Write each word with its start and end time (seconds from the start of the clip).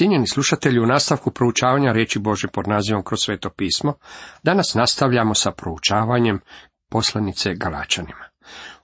Cijenjeni 0.00 0.26
slušatelji, 0.26 0.80
u 0.80 0.86
nastavku 0.86 1.30
proučavanja 1.30 1.92
riječi 1.92 2.18
Bože 2.18 2.48
pod 2.48 2.68
nazivom 2.68 3.02
kroz 3.04 3.18
sveto 3.22 3.50
pismo, 3.50 3.94
danas 4.42 4.74
nastavljamo 4.74 5.34
sa 5.34 5.50
proučavanjem 5.50 6.40
poslanice 6.90 7.54
Galačanima. 7.54 8.24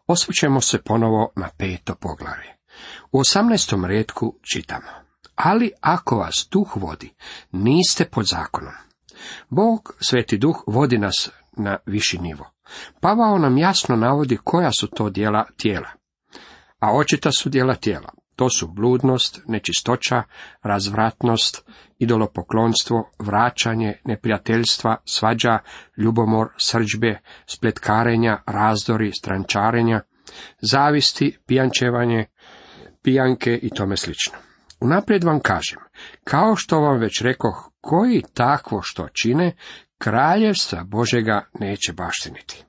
Osvrćemo 0.07 0.61
se 0.61 0.83
ponovo 0.83 1.33
na 1.37 1.49
peto 1.59 1.95
poglavlje. 1.95 2.57
U 3.13 3.21
osamnaestom 3.21 3.85
redku 3.85 4.39
čitamo. 4.53 4.91
Ali 5.35 5.71
ako 5.81 6.17
vas 6.17 6.49
duh 6.51 6.77
vodi, 6.77 7.15
niste 7.53 8.05
pod 8.05 8.27
zakonom. 8.27 8.75
Bog, 9.49 9.97
sveti 10.01 10.39
duh, 10.39 10.65
vodi 10.67 10.99
nas 10.99 11.31
na 11.53 11.79
viši 11.87 12.19
nivo. 12.19 12.51
Pavao 13.01 13.39
nam 13.39 13.59
jasno 13.59 13.97
navodi 13.97 14.39
koja 14.45 14.71
su 14.81 14.87
to 14.87 15.11
dijela 15.11 15.45
tijela. 15.57 15.89
A 16.81 16.93
očita 16.93 17.31
su 17.33 17.49
dijela 17.49 17.75
tijela. 17.75 18.26
To 18.37 18.51
su 18.51 18.69
bludnost, 18.69 19.41
nečistoća, 19.47 20.23
razvratnost, 20.63 21.69
idolopoklonstvo, 21.99 23.11
vraćanje, 23.19 23.95
neprijateljstva, 24.05 24.97
svađa, 25.05 25.59
ljubomor, 25.97 26.49
srđbe, 26.59 27.19
spletkarenja, 27.47 28.43
razdori, 28.47 29.13
strančarenja, 29.13 30.01
zavisti, 30.61 31.39
pijančevanje, 31.47 32.27
pijanke 33.03 33.59
i 33.63 33.71
tome 33.71 33.97
slično. 33.97 34.39
Unaprijed 34.81 35.25
vam 35.25 35.41
kažem, 35.41 35.79
kao 36.25 36.57
što 36.57 36.81
vam 36.81 37.01
već 37.01 37.23
rekoh, 37.23 37.71
koji 37.81 38.23
takvo 38.35 38.83
što 38.83 39.09
čine, 39.23 39.57
kraljevstva 39.99 40.85
Božega 40.85 41.45
neće 41.61 41.93
baštiniti. 41.93 42.66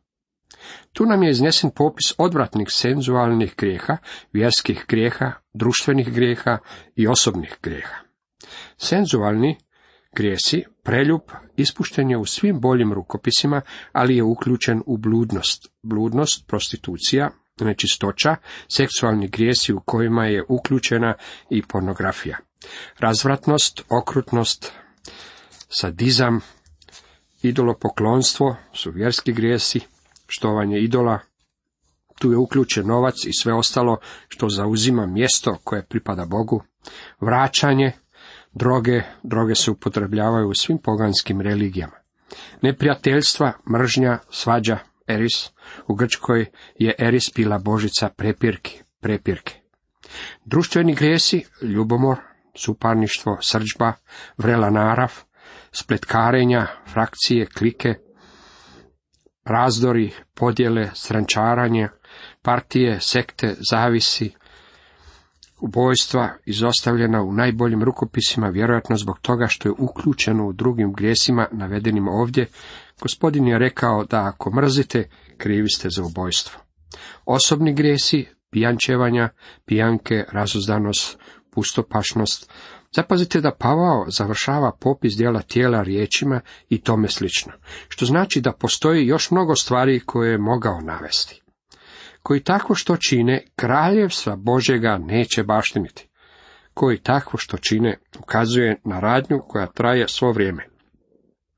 Tu 0.93 1.05
nam 1.05 1.23
je 1.23 1.31
iznesen 1.31 1.71
popis 1.75 2.13
odvratnih 2.17 2.67
senzualnih 2.71 3.55
grijeha, 3.57 3.97
vjerskih 4.33 4.85
grijeha, 4.87 5.31
društvenih 5.53 6.13
grijeha 6.13 6.57
i 6.95 7.07
osobnih 7.07 7.57
grijeha. 7.63 7.95
Senzualni 8.77 9.57
grijesi, 10.15 10.63
preljub, 10.83 11.21
ispušten 11.57 12.09
je 12.09 12.17
u 12.17 12.25
svim 12.25 12.59
boljim 12.59 12.93
rukopisima, 12.93 13.61
ali 13.91 14.15
je 14.15 14.23
uključen 14.23 14.81
u 14.85 14.97
bludnost. 14.97 15.67
Bludnost, 15.83 16.47
prostitucija, 16.47 17.29
nečistoća, 17.59 18.35
seksualni 18.67 19.27
grijesi 19.27 19.73
u 19.73 19.81
kojima 19.85 20.25
je 20.25 20.43
uključena 20.49 21.13
i 21.49 21.61
pornografija. 21.61 22.37
Razvratnost, 22.99 23.81
okrutnost, 23.89 24.71
sadizam, 25.69 26.39
idolopoklonstvo 27.41 28.55
su 28.73 28.91
vjerski 28.91 29.33
grijesi, 29.33 29.79
štovanje 30.27 30.79
idola, 30.79 31.19
tu 32.19 32.31
je 32.31 32.37
uključen 32.37 32.87
novac 32.87 33.25
i 33.25 33.33
sve 33.33 33.53
ostalo 33.53 33.97
što 34.27 34.49
zauzima 34.49 35.05
mjesto 35.05 35.57
koje 35.63 35.85
pripada 35.85 36.25
Bogu, 36.25 36.63
vraćanje, 37.21 37.91
droge, 38.53 39.01
droge 39.23 39.55
se 39.55 39.71
upotrebljavaju 39.71 40.49
u 40.49 40.53
svim 40.53 40.77
poganskim 40.77 41.41
religijama. 41.41 41.95
Neprijateljstva, 42.61 43.53
mržnja, 43.73 44.19
svađa, 44.29 44.77
eris, 45.07 45.51
u 45.87 45.95
Grčkoj 45.95 46.45
je 46.79 46.95
eris 46.99 47.29
pila 47.29 47.57
božica 47.57 48.09
prepirki, 48.09 48.81
prepirke. 48.99 49.61
Društveni 50.45 50.95
grijesi, 50.95 51.45
ljubomor, 51.61 52.17
suparništvo, 52.55 53.37
srđba, 53.41 53.93
vrela 54.37 54.69
narav, 54.69 55.13
spletkarenja, 55.71 56.67
frakcije, 56.87 57.45
klike, 57.45 57.93
razdori, 59.47 60.11
podjele, 60.33 60.89
srančaranje, 60.93 61.87
partije, 62.41 62.99
sekte, 63.01 63.55
zavisi, 63.71 64.31
ubojstva 65.61 66.29
izostavljena 66.45 67.21
u 67.21 67.33
najboljim 67.33 67.83
rukopisima, 67.83 68.49
vjerojatno 68.49 68.97
zbog 68.97 69.19
toga 69.19 69.45
što 69.47 69.69
je 69.69 69.73
uključeno 69.77 70.47
u 70.47 70.53
drugim 70.53 70.93
grijesima 70.93 71.47
navedenim 71.51 72.07
ovdje, 72.07 72.47
gospodin 73.01 73.47
je 73.47 73.59
rekao 73.59 74.03
da 74.03 74.25
ako 74.25 74.51
mrzite, 74.51 75.09
krivi 75.37 75.69
ste 75.69 75.89
za 75.89 76.03
ubojstvo. 76.03 76.61
Osobni 77.25 77.73
grijesi, 77.73 78.27
pijančevanja, 78.49 79.29
pijanke, 79.65 80.25
razuzdanost, 80.31 81.19
pustopašnost, 81.51 82.51
Zapazite 82.95 83.41
da 83.41 83.55
Pavao 83.59 84.05
završava 84.09 84.71
popis 84.79 85.13
dijela 85.17 85.41
tijela 85.41 85.81
riječima 85.81 86.41
i 86.69 86.81
tome 86.81 87.07
slično, 87.07 87.53
što 87.87 88.05
znači 88.05 88.41
da 88.41 88.51
postoji 88.51 89.07
još 89.07 89.31
mnogo 89.31 89.55
stvari 89.55 89.99
koje 89.99 90.31
je 90.31 90.37
mogao 90.37 90.81
navesti. 90.81 91.41
Koji 92.23 92.43
takvo 92.43 92.75
što 92.75 92.97
čine, 92.97 93.45
kraljevstva 93.55 94.35
Božega 94.35 94.97
neće 94.97 95.43
baštiniti. 95.43 96.07
Koji 96.73 96.97
takvo 96.97 97.39
što 97.39 97.57
čine, 97.57 97.99
ukazuje 98.19 98.81
na 98.83 98.99
radnju 98.99 99.41
koja 99.47 99.67
traje 99.67 100.07
svo 100.07 100.31
vrijeme. 100.31 100.67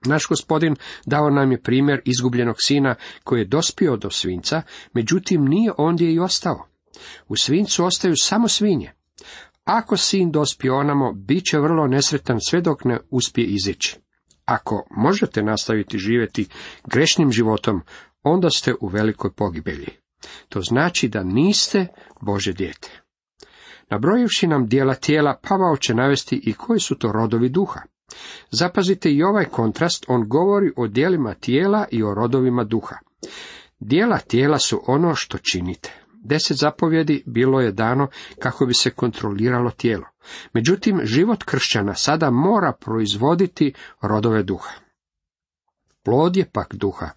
Naš 0.05 0.27
gospodin 0.27 0.75
dao 1.05 1.29
nam 1.29 1.51
je 1.51 1.61
primjer 1.61 2.01
izgubljenog 2.05 2.55
sina 2.59 2.95
koji 3.23 3.39
je 3.39 3.45
dospio 3.45 3.97
do 3.97 4.09
svinca, 4.09 4.61
međutim 4.93 5.45
nije 5.45 5.71
ondje 5.77 6.13
i 6.13 6.19
ostao. 6.19 6.67
U 7.27 7.35
svincu 7.35 7.85
ostaju 7.85 8.13
samo 8.17 8.47
svinje. 8.47 8.93
Ako 9.69 9.97
sin 9.97 10.31
dospije 10.31 10.71
onamo, 10.71 11.13
bit 11.13 11.45
će 11.45 11.59
vrlo 11.59 11.87
nesretan 11.87 12.37
sve 12.39 12.61
dok 12.61 12.83
ne 12.85 12.99
uspije 13.09 13.47
izići. 13.47 13.97
Ako 14.45 14.87
možete 14.91 15.43
nastaviti 15.43 15.97
živjeti 15.97 16.47
grešnim 16.87 17.31
životom, 17.31 17.81
onda 18.23 18.49
ste 18.49 18.73
u 18.81 18.87
velikoj 18.87 19.31
pogibelji. 19.33 19.87
To 20.49 20.61
znači 20.61 21.07
da 21.07 21.23
niste 21.23 21.87
Bože 22.21 22.53
dijete. 22.53 23.01
Nabrojivši 23.89 24.47
nam 24.47 24.67
dijela 24.67 24.95
tijela, 24.95 25.39
Pavao 25.49 25.77
će 25.77 25.93
navesti 25.93 26.41
i 26.43 26.53
koji 26.53 26.79
su 26.79 26.95
to 26.95 27.11
rodovi 27.11 27.49
duha. 27.49 27.81
Zapazite 28.51 29.11
i 29.11 29.23
ovaj 29.23 29.45
kontrast, 29.45 30.05
on 30.07 30.27
govori 30.27 30.71
o 30.77 30.87
dijelima 30.87 31.33
tijela 31.33 31.85
i 31.91 32.03
o 32.03 32.13
rodovima 32.13 32.63
duha. 32.63 32.95
Dijela 33.79 34.17
tijela 34.17 34.59
su 34.59 34.81
ono 34.87 35.15
što 35.15 35.37
činite. 35.37 35.98
Deset 36.23 36.57
zapovjedi 36.57 37.23
bilo 37.25 37.61
je 37.61 37.71
dano 37.71 38.07
kako 38.39 38.65
bi 38.65 38.73
se 38.73 38.89
kontroliralo 38.89 39.71
tijelo. 39.71 40.05
Međutim, 40.53 40.99
život 41.03 41.43
kršćana 41.43 41.93
sada 41.93 42.31
mora 42.31 42.73
proizvoditi 42.79 43.73
rodove 44.01 44.43
duha. 44.43 44.71
Plod 46.03 46.37
je 46.37 46.49
pak 46.51 46.75
duha, 46.75 47.09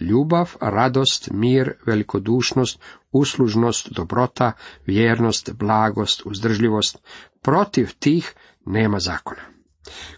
ljubav, 0.00 0.56
radost, 0.60 1.28
mir, 1.32 1.72
velikodušnost, 1.86 2.80
uslužnost, 3.12 3.92
dobrota, 3.92 4.52
vjernost, 4.86 5.52
blagost, 5.52 6.22
uzdržljivost. 6.24 6.98
Protiv 7.42 7.88
tih 7.98 8.34
nema 8.66 8.98
zakona. 8.98 9.42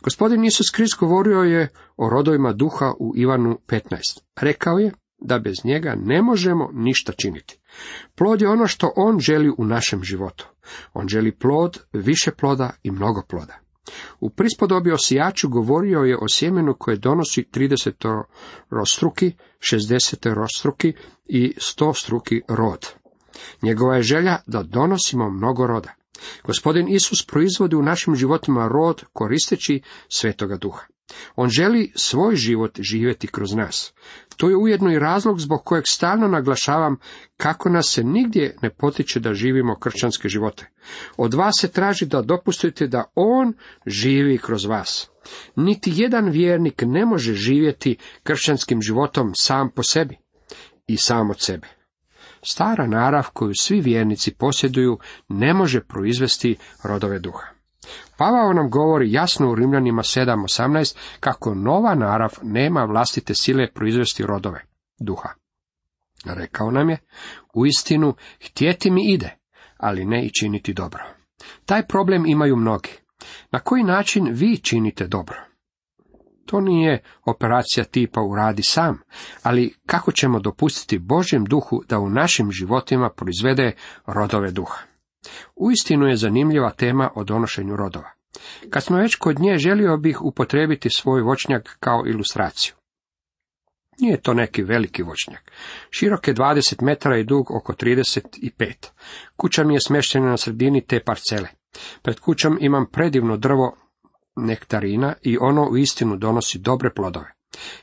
Gospodin 0.03 0.44
Isus 0.44 0.70
Krist 0.70 0.98
govorio 0.98 1.42
je 1.42 1.69
o 1.97 2.10
rodovima 2.10 2.53
duha 2.53 2.92
u 2.98 3.12
Ivanu 3.16 3.59
15. 3.66 4.20
Rekao 4.41 4.78
je 4.78 4.92
da 5.19 5.38
bez 5.38 5.64
njega 5.64 5.94
ne 6.04 6.22
možemo 6.22 6.70
ništa 6.72 7.12
činiti. 7.12 7.62
Plod 8.15 8.43
je 8.43 8.49
ono 8.49 8.66
što 8.66 8.93
on 8.97 9.19
želi 9.19 9.53
u 9.59 9.65
našem 9.65 10.05
životu. 10.05 10.49
On 10.93 11.09
želi 11.09 11.37
plod, 11.37 11.78
više 11.93 12.31
ploda 12.31 12.71
i 12.83 12.91
mnogo 12.91 13.22
ploda. 13.28 13.59
U 14.21 14.31
prispodobi 14.31 14.93
o 14.93 14.99
sijaču 14.99 15.49
govorio 15.49 15.99
je 15.99 16.16
o 16.16 16.28
sjemenu 16.28 16.75
koje 16.78 16.97
donosi 16.97 17.44
30 17.53 18.22
rostruki, 18.71 19.33
60 19.59 20.34
rostruki 20.34 20.93
i 21.27 21.55
100 21.56 22.00
struki 22.03 22.41
rod. 22.49 22.88
Njegova 23.62 23.97
je 23.97 24.03
želja 24.03 24.39
da 24.47 24.62
donosimo 24.62 25.31
mnogo 25.31 25.66
roda. 25.66 25.93
Gospodin 26.44 26.89
Isus 26.89 27.27
proizvodi 27.27 27.77
u 27.77 27.83
našim 27.83 28.15
životima 28.15 28.69
rod 28.69 29.04
koristeći 29.12 29.83
svetoga 30.09 30.56
duha. 30.56 30.91
On 31.37 31.49
želi 31.49 31.93
svoj 31.95 32.37
život 32.37 32.81
živjeti 32.81 33.27
kroz 33.27 33.55
nas. 33.55 33.93
To 34.37 34.49
je 34.49 34.56
ujedno 34.56 34.93
i 34.93 34.99
razlog 34.99 35.41
zbog 35.41 35.65
kojeg 35.65 35.84
stalno 35.87 36.28
naglašavam 36.28 36.97
kako 37.37 37.69
nas 37.69 37.87
se 37.89 38.05
nigdje 38.05 38.56
ne 38.62 38.71
potiče 38.71 39.21
da 39.21 39.34
živimo 39.34 39.78
kršćanske 39.78 40.28
živote. 40.28 40.71
Od 41.17 41.34
vas 41.34 41.55
se 41.61 41.69
traži 41.69 42.06
da 42.06 42.22
dopustite 42.22 42.87
da 42.87 43.05
On 43.15 43.55
živi 43.87 44.39
kroz 44.39 44.65
vas. 44.65 45.10
Niti 45.57 45.92
jedan 45.95 46.31
vjernik 46.31 46.83
ne 46.86 47.07
može 47.07 47.34
živjeti 47.34 47.97
kršćanskim 48.22 48.83
životom 48.83 49.33
sam 49.34 49.71
po 49.71 49.83
sebi 49.83 50.19
i 50.86 50.97
sam 50.97 51.31
od 51.31 51.41
sebe. 51.41 51.66
Stara 52.45 52.86
narav 52.86 53.28
koju 53.33 53.53
svi 53.60 53.81
vjernici 53.81 54.34
posjeduju 54.34 54.98
ne 55.28 55.54
može 55.54 55.81
proizvesti 55.81 56.57
rodove 56.84 57.19
duha. 57.19 57.52
Pavao 58.16 58.53
nam 58.53 58.71
govori 58.71 59.12
jasno 59.12 59.50
u 59.50 59.54
Rimljanima 59.54 60.03
7.18 60.03 60.97
kako 61.21 61.54
nova 61.54 61.94
narav 61.94 62.30
nema 62.42 62.84
vlastite 62.84 63.34
sile 63.34 63.72
proizvesti 63.72 64.27
rodove 64.27 64.65
duha. 65.00 65.28
Rekao 66.24 66.71
nam 66.71 66.91
je, 66.91 66.98
u 67.54 67.66
istinu, 67.66 68.15
htjeti 68.47 68.91
mi 68.91 69.12
ide, 69.12 69.36
ali 69.77 70.04
ne 70.04 70.27
i 70.27 70.30
činiti 70.41 70.74
dobro. 70.74 71.04
Taj 71.66 71.86
problem 71.86 72.27
imaju 72.27 72.56
mnogi. 72.56 72.91
Na 73.50 73.59
koji 73.59 73.83
način 73.83 74.28
vi 74.30 74.59
činite 74.59 75.06
dobro? 75.06 75.36
To 76.47 76.60
nije 76.60 77.03
operacija 77.24 77.84
tipa 77.84 78.21
uradi 78.21 78.62
sam, 78.62 78.98
ali 79.42 79.74
kako 79.86 80.12
ćemo 80.12 80.41
dopustiti 80.41 80.98
Božjem 80.98 81.45
duhu 81.45 81.83
da 81.88 81.98
u 81.98 82.10
našim 82.10 82.53
životima 82.53 83.10
proizvede 83.16 83.72
rodove 84.06 84.50
duha? 84.50 84.91
Uistinu 85.57 86.07
je 86.07 86.16
zanimljiva 86.16 86.71
tema 86.71 87.10
o 87.15 87.24
donošenju 87.24 87.77
rodova. 87.77 88.10
Kad 88.71 88.83
smo 88.83 88.98
već 88.98 89.15
kod 89.16 89.41
nje, 89.41 89.59
želio 89.59 89.97
bih 89.97 90.22
upotrebiti 90.22 90.91
svoj 90.91 91.22
voćnjak 91.22 91.77
kao 91.80 92.03
ilustraciju. 92.07 92.74
Nije 93.98 94.21
to 94.21 94.34
neki 94.34 94.63
veliki 94.63 95.03
voćnjak. 95.03 95.53
Širok 95.91 96.28
je 96.28 96.34
20 96.34 96.83
metara 96.83 97.19
i 97.19 97.24
dug 97.24 97.51
oko 97.51 97.72
35. 97.72 98.72
Kuća 99.36 99.65
mi 99.65 99.74
je 99.74 99.80
smještena 99.86 100.27
na 100.27 100.36
sredini 100.36 100.86
te 100.86 101.01
parcele. 101.01 101.48
Pred 102.03 102.21
kućom 102.21 102.59
imam 102.60 102.86
predivno 102.92 103.36
drvo 103.36 103.77
nektarina 104.36 105.15
i 105.22 105.39
ono 105.41 105.69
u 105.69 105.77
istinu 105.77 106.16
donosi 106.16 106.59
dobre 106.59 106.91
plodove. 106.91 107.33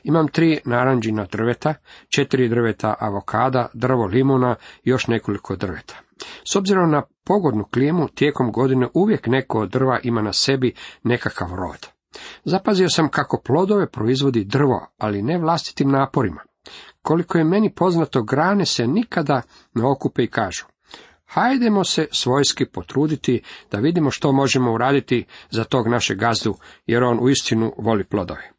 Imam 0.02 0.28
tri 0.28 0.60
naranđina 0.64 1.26
drveta, 1.32 1.74
četiri 2.08 2.48
drveta 2.48 2.94
avokada, 2.98 3.68
drvo 3.74 4.06
limuna 4.06 4.56
i 4.84 4.90
još 4.90 5.06
nekoliko 5.06 5.56
drveta. 5.56 6.09
S 6.52 6.56
obzirom 6.56 6.90
na 6.90 7.02
pogodnu 7.24 7.64
klimu, 7.64 8.08
tijekom 8.08 8.52
godine 8.52 8.88
uvijek 8.94 9.26
neko 9.26 9.60
od 9.60 9.70
drva 9.70 9.98
ima 10.02 10.22
na 10.22 10.32
sebi 10.32 10.74
nekakav 11.02 11.54
rod. 11.54 11.86
Zapazio 12.44 12.88
sam 12.88 13.08
kako 13.08 13.42
plodove 13.44 13.90
proizvodi 13.90 14.44
drvo, 14.44 14.86
ali 14.98 15.22
ne 15.22 15.38
vlastitim 15.38 15.90
naporima. 15.90 16.40
Koliko 17.02 17.38
je 17.38 17.44
meni 17.44 17.74
poznato, 17.74 18.22
grane 18.22 18.66
se 18.66 18.86
nikada 18.86 19.42
ne 19.74 19.84
okupe 19.84 20.22
i 20.22 20.30
kažu. 20.30 20.64
Hajdemo 21.26 21.84
se 21.84 22.08
svojski 22.12 22.66
potruditi 22.66 23.42
da 23.70 23.78
vidimo 23.78 24.10
što 24.10 24.32
možemo 24.32 24.72
uraditi 24.72 25.24
za 25.50 25.64
tog 25.64 25.88
našeg 25.88 26.18
gazdu, 26.18 26.54
jer 26.86 27.04
on 27.04 27.18
uistinu 27.22 27.72
voli 27.78 28.04
plodove. 28.04 28.52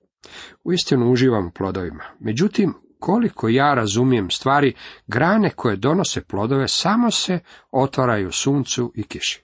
Uistinu 0.63 1.11
uživam 1.11 1.47
u 1.47 1.51
plodovima. 1.51 2.03
Međutim, 2.19 2.73
koliko 3.01 3.49
ja 3.49 3.73
razumijem 3.73 4.29
stvari, 4.29 4.73
grane 5.07 5.49
koje 5.49 5.75
donose 5.75 6.21
plodove 6.21 6.67
samo 6.67 7.11
se 7.11 7.39
otvaraju 7.71 8.31
suncu 8.31 8.91
i 8.95 9.03
kiši. 9.03 9.43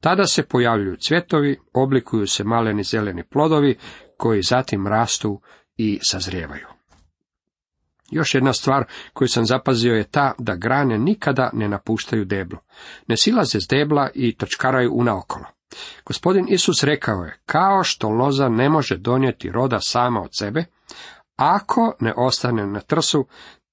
Tada 0.00 0.26
se 0.26 0.42
pojavljuju 0.42 0.96
cvjetovi, 0.96 1.58
oblikuju 1.72 2.26
se 2.26 2.44
maleni 2.44 2.82
zeleni 2.82 3.22
plodovi, 3.22 3.78
koji 4.16 4.42
zatim 4.42 4.86
rastu 4.86 5.40
i 5.76 5.98
sazrijevaju. 6.10 6.66
Još 8.10 8.34
jedna 8.34 8.52
stvar 8.52 8.84
koju 9.12 9.28
sam 9.28 9.46
zapazio 9.46 9.94
je 9.94 10.04
ta 10.04 10.32
da 10.38 10.54
grane 10.54 10.98
nikada 10.98 11.50
ne 11.52 11.68
napuštaju 11.68 12.24
deblo. 12.24 12.58
Ne 13.08 13.16
silaze 13.16 13.60
s 13.60 13.68
debla 13.68 14.10
i 14.14 14.36
točkaraju 14.36 14.90
unaokolo. 14.94 15.44
Gospodin 16.06 16.46
Isus 16.48 16.82
rekao 16.82 17.24
je, 17.24 17.38
kao 17.46 17.84
što 17.84 18.08
loza 18.08 18.48
ne 18.48 18.68
može 18.68 18.96
donijeti 18.96 19.50
roda 19.50 19.78
sama 19.80 20.22
od 20.22 20.30
sebe, 20.32 20.64
ako 21.40 21.92
ne 22.00 22.14
ostane 22.16 22.66
na 22.66 22.80
trsu, 22.80 23.26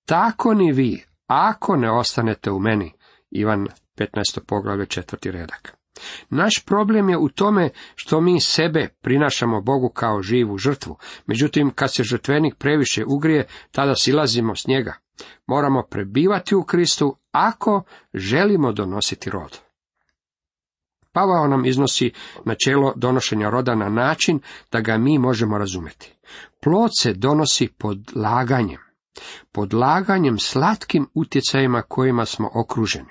tako 0.05 0.53
ni 0.53 0.71
vi, 0.71 1.03
ako 1.27 1.75
ne 1.75 1.91
ostanete 1.91 2.51
u 2.51 2.59
meni. 2.59 2.93
Ivan 3.31 3.67
15. 3.97 4.39
poglavlje 4.47 4.85
četvrti 4.85 5.31
redak. 5.31 5.77
Naš 6.29 6.63
problem 6.65 7.09
je 7.09 7.17
u 7.17 7.29
tome 7.29 7.69
što 7.95 8.21
mi 8.21 8.41
sebe 8.41 8.87
prinašamo 9.01 9.61
Bogu 9.61 9.89
kao 9.89 10.21
živu 10.21 10.57
žrtvu. 10.57 10.97
Međutim, 11.25 11.71
kad 11.75 11.93
se 11.93 12.03
žrtvenik 12.03 12.55
previše 12.55 13.03
ugrije, 13.07 13.47
tada 13.71 13.95
silazimo 13.95 14.55
s 14.55 14.67
njega. 14.67 14.93
Moramo 15.47 15.83
prebivati 15.89 16.55
u 16.55 16.63
Kristu 16.63 17.17
ako 17.31 17.83
želimo 18.13 18.71
donositi 18.71 19.29
rod. 19.29 19.59
Pavao 21.17 21.47
nam 21.47 21.65
iznosi 21.65 22.11
načelo 22.45 22.93
donošenja 22.95 23.49
roda 23.49 23.75
na 23.75 23.89
način 23.89 24.39
da 24.71 24.81
ga 24.81 24.97
mi 24.97 25.19
možemo 25.19 25.57
razumjeti. 25.57 26.13
Plod 26.63 26.91
se 26.99 27.13
donosi 27.13 27.67
pod 27.77 28.11
laganjem, 28.15 28.79
pod 29.51 29.73
laganjem 29.73 30.39
slatkim 30.39 31.07
utjecajima 31.13 31.81
kojima 31.81 32.25
smo 32.25 32.49
okruženi. 32.53 33.09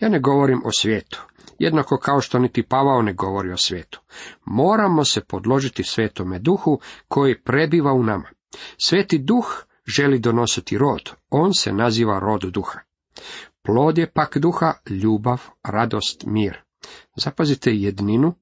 Ja 0.00 0.08
ne 0.08 0.20
govorim 0.20 0.62
o 0.64 0.70
svijetu, 0.80 1.22
jednako 1.58 1.98
kao 1.98 2.20
što 2.20 2.38
niti 2.38 2.62
Pavao 2.62 3.02
ne 3.02 3.12
govori 3.12 3.52
o 3.52 3.56
svijetu. 3.56 4.00
Moramo 4.44 5.04
se 5.04 5.20
podložiti 5.20 5.84
svetome 5.84 6.38
duhu 6.38 6.80
koji 7.08 7.42
prebiva 7.42 7.92
u 7.92 8.02
nama. 8.02 8.28
Sveti 8.86 9.18
duh 9.18 9.46
želi 9.86 10.18
donositi 10.18 10.78
rod, 10.78 11.10
on 11.30 11.54
se 11.54 11.72
naziva 11.72 12.18
rod 12.18 12.40
duha. 12.40 12.78
Plod 13.62 13.98
je 13.98 14.10
pak 14.10 14.38
duha 14.38 14.72
ljubav, 14.90 15.42
radost, 15.62 16.24
mir. 16.26 16.63
Zapazite 17.16 17.70
jedninu, 17.70 18.34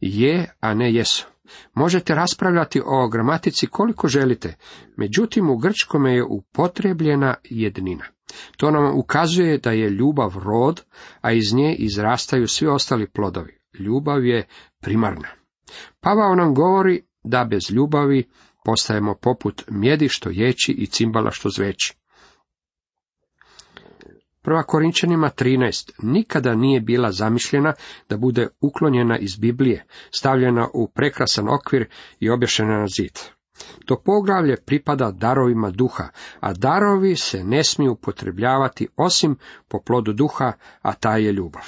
je, 0.00 0.54
a 0.60 0.74
ne 0.74 0.94
jesu. 0.94 1.26
Možete 1.74 2.14
raspravljati 2.14 2.82
o 2.84 3.08
gramatici 3.08 3.66
koliko 3.66 4.08
želite, 4.08 4.54
međutim 4.96 5.50
u 5.50 5.56
grčkome 5.56 6.14
je 6.14 6.24
upotrebljena 6.24 7.34
jednina. 7.44 8.04
To 8.56 8.70
nam 8.70 8.98
ukazuje 8.98 9.58
da 9.58 9.70
je 9.70 9.90
ljubav 9.90 10.38
rod, 10.44 10.84
a 11.20 11.32
iz 11.32 11.54
nje 11.54 11.74
izrastaju 11.74 12.48
svi 12.48 12.66
ostali 12.66 13.10
plodovi. 13.10 13.58
Ljubav 13.78 14.24
je 14.24 14.46
primarna. 14.80 15.28
Pavao 16.00 16.34
nam 16.34 16.54
govori 16.54 17.02
da 17.24 17.44
bez 17.44 17.70
ljubavi 17.70 18.28
postajemo 18.64 19.14
poput 19.14 19.64
mjedi 19.70 20.08
što 20.08 20.30
ječi 20.30 20.72
i 20.72 20.86
cimbala 20.86 21.30
što 21.30 21.48
zveći. 21.48 21.94
Prva 24.48 24.62
Korinčanima 24.62 25.30
13 25.30 25.90
nikada 26.02 26.54
nije 26.54 26.80
bila 26.80 27.12
zamišljena 27.12 27.74
da 28.08 28.16
bude 28.16 28.48
uklonjena 28.60 29.18
iz 29.18 29.36
Biblije, 29.36 29.84
stavljena 30.10 30.68
u 30.74 30.88
prekrasan 30.88 31.48
okvir 31.48 31.88
i 32.20 32.30
obješena 32.30 32.78
na 32.78 32.86
zid. 32.96 33.18
To 33.84 33.96
poglavlje 33.96 34.56
pripada 34.56 35.10
darovima 35.10 35.70
duha, 35.70 36.08
a 36.40 36.52
darovi 36.52 37.16
se 37.16 37.44
ne 37.44 37.64
smiju 37.64 37.92
upotrebljavati 37.92 38.88
osim 38.96 39.36
po 39.68 39.82
plodu 39.82 40.12
duha, 40.12 40.52
a 40.82 40.92
taj 40.92 41.24
je 41.24 41.32
ljubav. 41.32 41.62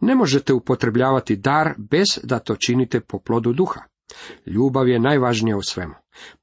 Ne 0.00 0.14
možete 0.14 0.52
upotrebljavati 0.52 1.36
dar 1.36 1.74
bez 1.78 2.06
da 2.22 2.38
to 2.38 2.56
činite 2.56 3.00
po 3.00 3.18
plodu 3.18 3.52
duha. 3.52 3.80
Ljubav 4.46 4.88
je 4.88 4.98
najvažnija 4.98 5.56
u 5.56 5.62
svemu. 5.62 5.94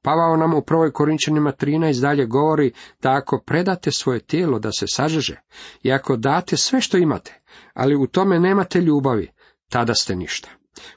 Pavao 0.02 0.36
nam 0.36 0.54
u 0.54 0.62
prvoj 0.62 0.92
Korinčanima 0.92 1.52
13 1.52 2.00
dalje 2.00 2.26
govori 2.26 2.72
da 3.02 3.12
ako 3.12 3.38
predate 3.38 3.90
svoje 3.92 4.20
tijelo 4.20 4.58
da 4.58 4.70
se 4.72 4.86
sažeže 4.88 5.40
i 5.82 5.92
ako 5.92 6.16
date 6.16 6.56
sve 6.56 6.80
što 6.80 6.96
imate, 6.96 7.40
ali 7.74 7.96
u 7.96 8.06
tome 8.06 8.40
nemate 8.40 8.80
ljubavi, 8.80 9.30
tada 9.68 9.94
ste 9.94 10.16
ništa. 10.16 10.48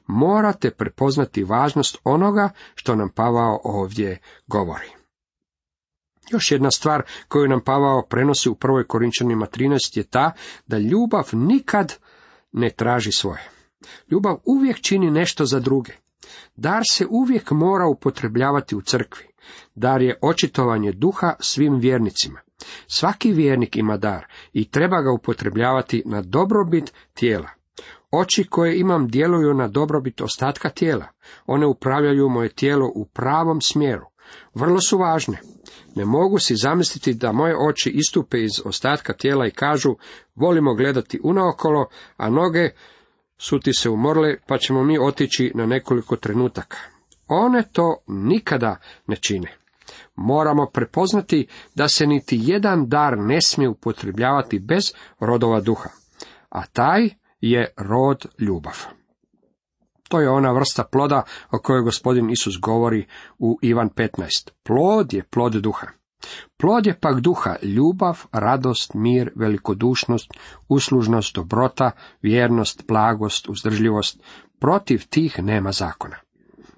Morate 0.08 0.72
prepoznati 0.72 1.44
važnost 1.44 1.98
onoga 2.04 2.50
što 2.76 2.96
nam 2.96 3.10
Pavao 3.10 3.60
ovdje 3.64 4.18
govori. 4.48 4.88
Još 6.32 6.52
jedna 6.52 6.72
stvar 6.72 7.02
koju 7.28 7.48
nam 7.48 7.62
Pavao 7.62 8.02
prenosi 8.02 8.50
u 8.50 8.56
prvoj 8.56 8.88
Korinčanima 8.88 9.46
13 9.46 9.98
je 9.98 10.04
ta 10.04 10.32
da 10.68 10.78
ljubav 10.78 11.30
nikad 11.34 11.96
ne 12.52 12.70
traži 12.70 13.12
svoje. 13.12 13.50
Ljubav 14.12 14.38
uvijek 14.46 14.82
čini 14.82 15.12
nešto 15.12 15.46
za 15.46 15.60
druge. 15.60 15.92
Dar 16.56 16.82
se 16.90 17.06
uvijek 17.10 17.52
mora 17.52 17.88
upotrebljavati 17.88 18.76
u 18.76 18.82
crkvi. 18.82 19.28
Dar 19.76 20.02
je 20.02 20.20
očitovanje 20.22 20.92
duha 20.92 21.34
svim 21.40 21.80
vjernicima. 21.80 22.40
Svaki 22.88 23.32
vjernik 23.32 23.76
ima 23.76 23.98
dar 23.98 24.26
i 24.54 24.70
treba 24.70 25.02
ga 25.02 25.12
upotrebljavati 25.12 26.04
na 26.06 26.22
dobrobit 26.22 26.94
tijela. 27.14 27.50
Oči 28.12 28.44
koje 28.44 28.80
imam 28.80 29.08
djeluju 29.08 29.54
na 29.54 29.68
dobrobit 29.68 30.22
ostatka 30.22 30.70
tijela. 30.70 31.08
One 31.46 31.66
upravljaju 31.66 32.30
moje 32.30 32.50
tijelo 32.50 32.92
u 32.96 33.06
pravom 33.06 33.62
smjeru. 33.62 34.06
Vrlo 34.54 34.82
su 34.82 34.98
važne. 34.98 35.38
Ne 35.96 36.06
mogu 36.06 36.40
si 36.40 36.56
zamisliti 36.56 37.14
da 37.14 37.32
moje 37.32 37.56
oči 37.70 37.90
istupe 37.90 38.44
iz 38.44 38.52
ostatka 38.66 39.14
tijela 39.14 39.48
i 39.48 39.52
kažu 39.52 39.96
volimo 40.36 40.76
gledati 40.76 41.20
unaokolo, 41.24 41.88
a 42.18 42.30
noge 42.30 42.70
su 43.38 43.60
ti 43.60 43.74
se 43.74 43.90
umorle, 43.90 44.38
pa 44.48 44.58
ćemo 44.58 44.84
mi 44.84 45.00
otići 45.00 45.52
na 45.56 45.66
nekoliko 45.66 46.16
trenutaka. 46.16 46.78
One 47.28 47.64
to 47.72 47.98
nikada 48.08 48.78
ne 49.08 49.16
čine. 49.16 49.58
Moramo 50.16 50.66
prepoznati 50.66 51.48
da 51.76 51.88
se 51.88 52.08
niti 52.08 52.40
jedan 52.42 52.90
dar 52.90 53.18
ne 53.18 53.42
smije 53.42 53.70
upotrebljavati 53.70 54.60
bez 54.60 54.94
rodova 55.20 55.62
duha, 55.62 55.90
a 56.50 56.66
taj 56.66 57.10
je 57.42 57.74
rod 57.78 58.26
ljubav. 58.40 58.86
To 60.10 60.22
je 60.22 60.30
ona 60.30 60.52
vrsta 60.52 60.84
ploda 60.84 61.24
o 61.52 61.60
kojoj 61.60 61.82
gospodin 61.82 62.30
Isus 62.30 62.60
govori 62.62 63.08
u 63.40 63.60
Ivan 63.62 63.90
15. 63.90 64.50
Plod 64.64 65.14
je 65.14 65.24
plod 65.24 65.54
duha. 65.54 65.88
Plod 66.58 66.88
je 66.88 67.00
pak 67.00 67.20
duha 67.22 67.56
ljubav, 67.62 68.26
radost, 68.32 68.94
mir, 68.94 69.32
velikodušnost, 69.36 70.32
uslužnost, 70.68 71.36
dobrota, 71.36 71.92
vjernost, 72.22 72.84
blagost, 72.88 73.50
uzdržljivost. 73.50 74.20
Protiv 74.60 75.08
tih 75.10 75.40
nema 75.44 75.72
zakona. 75.72 76.16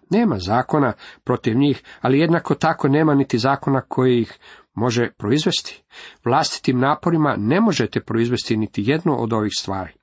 Nema 0.09 0.39
zakona 0.39 0.93
protiv 1.23 1.57
njih, 1.57 1.83
ali 2.01 2.19
jednako 2.19 2.55
tako 2.55 2.87
nema 2.87 3.15
niti 3.15 3.39
zakona 3.39 3.81
koji 3.81 4.21
ih 4.21 4.39
može 4.73 5.09
proizvesti. 5.17 5.83
Vlastitim 6.25 6.79
naporima 6.79 7.35
ne 7.37 7.61
možete 7.61 7.99
proizvesti 8.01 8.57
niti 8.57 8.83
jednu 8.85 9.23
od 9.23 9.33
ovih 9.33 9.51
stvari. 9.59 9.93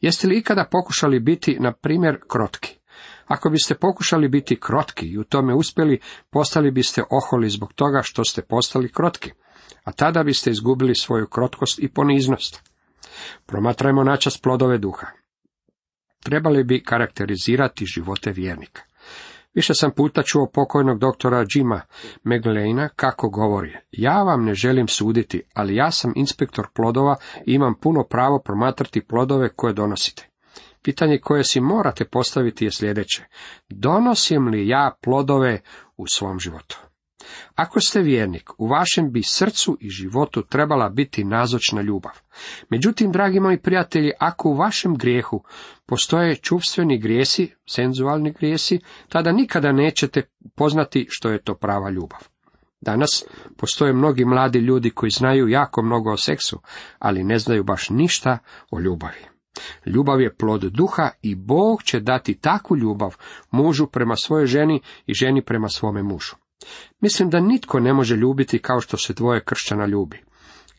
Jeste 0.00 0.28
li 0.28 0.38
ikada 0.38 0.64
pokušali 0.70 1.20
biti, 1.20 1.56
na 1.60 1.72
primjer, 1.72 2.18
krotki? 2.28 2.78
Ako 3.26 3.50
biste 3.50 3.74
pokušali 3.74 4.28
biti 4.28 4.60
krotki 4.60 5.06
i 5.06 5.18
u 5.18 5.24
tome 5.24 5.54
uspjeli, 5.54 6.00
postali 6.30 6.70
biste 6.70 7.02
oholi 7.10 7.48
zbog 7.48 7.72
toga 7.72 8.00
što 8.02 8.24
ste 8.24 8.42
postali 8.42 8.92
krotki, 8.92 9.30
a 9.84 9.92
tada 9.92 10.22
biste 10.22 10.50
izgubili 10.50 10.94
svoju 10.94 11.26
krotkost 11.26 11.78
i 11.78 11.88
poniznost. 11.88 12.62
Promatrajmo 13.46 14.04
načas 14.04 14.38
plodove 14.38 14.78
duha. 14.78 15.06
trebali 16.22 16.64
bi 16.64 16.82
karakterizirati 16.82 17.86
živote 17.86 18.32
vjernika. 18.32 18.82
Više 19.54 19.74
sam 19.74 19.90
puta 19.90 20.22
čuo 20.22 20.50
pokojnog 20.54 20.98
doktora 20.98 21.44
Jima 21.54 21.80
Meglejna 22.22 22.88
kako 22.88 23.28
govori, 23.28 23.76
ja 23.92 24.22
vam 24.22 24.44
ne 24.44 24.54
želim 24.54 24.88
suditi, 24.88 25.42
ali 25.54 25.76
ja 25.76 25.90
sam 25.90 26.12
inspektor 26.16 26.66
plodova 26.74 27.16
i 27.46 27.52
imam 27.54 27.74
puno 27.80 28.04
pravo 28.04 28.42
promatrati 28.44 29.06
plodove 29.06 29.48
koje 29.48 29.72
donosite. 29.72 30.33
Pitanje 30.84 31.18
koje 31.18 31.44
si 31.44 31.60
morate 31.60 32.04
postaviti 32.04 32.64
je 32.64 32.70
sljedeće. 32.72 33.24
Donosim 33.68 34.48
li 34.48 34.68
ja 34.68 34.96
plodove 35.02 35.60
u 35.96 36.06
svom 36.06 36.38
životu? 36.38 36.78
Ako 37.54 37.80
ste 37.80 38.00
vjernik, 38.00 38.50
u 38.58 38.68
vašem 38.68 39.12
bi 39.12 39.22
srcu 39.22 39.76
i 39.80 39.90
životu 39.90 40.42
trebala 40.42 40.88
biti 40.88 41.24
nazočna 41.24 41.82
ljubav. 41.82 42.12
Međutim, 42.70 43.12
dragi 43.12 43.40
moji 43.40 43.58
prijatelji, 43.58 44.12
ako 44.18 44.48
u 44.48 44.56
vašem 44.56 44.96
grijehu 44.96 45.44
postoje 45.86 46.36
čuvstveni 46.36 46.98
grijesi, 46.98 47.54
senzualni 47.70 48.32
grijesi, 48.32 48.80
tada 49.08 49.32
nikada 49.32 49.72
nećete 49.72 50.22
poznati 50.54 51.06
što 51.10 51.30
je 51.30 51.42
to 51.42 51.54
prava 51.54 51.90
ljubav. 51.90 52.20
Danas 52.80 53.24
postoje 53.56 53.92
mnogi 53.92 54.24
mladi 54.24 54.58
ljudi 54.58 54.90
koji 54.90 55.10
znaju 55.10 55.48
jako 55.48 55.82
mnogo 55.82 56.12
o 56.12 56.16
seksu, 56.16 56.60
ali 56.98 57.24
ne 57.24 57.38
znaju 57.38 57.64
baš 57.64 57.90
ništa 57.90 58.38
o 58.70 58.80
ljubavi. 58.80 59.33
Ljubav 59.86 60.20
je 60.20 60.36
plod 60.36 60.62
duha 60.62 61.10
i 61.22 61.34
Bog 61.34 61.82
će 61.82 62.00
dati 62.00 62.34
takvu 62.34 62.76
ljubav 62.76 63.16
mužu 63.50 63.86
prema 63.86 64.16
svojoj 64.16 64.46
ženi 64.46 64.80
i 65.06 65.14
ženi 65.14 65.44
prema 65.44 65.68
svome 65.68 66.02
mužu. 66.02 66.34
Mislim 67.00 67.30
da 67.30 67.40
nitko 67.40 67.80
ne 67.80 67.92
može 67.92 68.16
ljubiti 68.16 68.58
kao 68.58 68.80
što 68.80 68.96
se 68.96 69.12
dvoje 69.12 69.44
kršćana 69.44 69.86
ljubi. 69.86 70.24